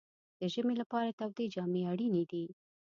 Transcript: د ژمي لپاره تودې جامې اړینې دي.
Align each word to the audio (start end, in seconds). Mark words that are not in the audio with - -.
د 0.39 0.41
ژمي 0.53 0.75
لپاره 0.81 1.15
تودې 1.19 1.45
جامې 1.53 1.81
اړینې 1.91 2.23
دي. 2.31 2.45